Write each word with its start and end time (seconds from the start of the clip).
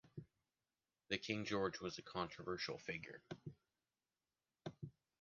The 1.09 1.19
King 1.19 1.45
George 1.45 1.79
was 1.79 1.99
a 1.99 2.01
controversial 2.01 2.79
figure. 2.79 3.21